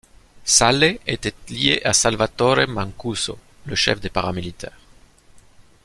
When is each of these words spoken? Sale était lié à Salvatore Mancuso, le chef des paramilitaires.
Sale 0.45 0.97
était 1.05 1.31
lié 1.49 1.79
à 1.85 1.93
Salvatore 1.93 2.67
Mancuso, 2.67 3.37
le 3.65 3.75
chef 3.75 4.01
des 4.01 4.09
paramilitaires. 4.09 4.79